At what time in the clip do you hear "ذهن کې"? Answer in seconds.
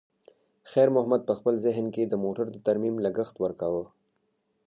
1.65-2.03